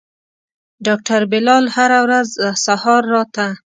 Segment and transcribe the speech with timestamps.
[0.85, 2.29] ډاکتر بلال هره ورځ
[2.65, 3.47] سهار راته.